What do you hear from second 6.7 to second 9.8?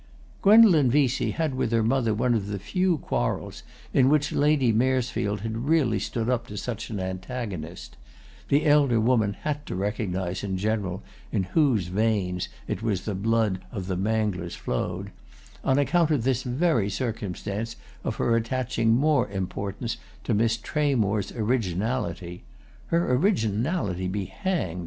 an antagonist (the elder woman had to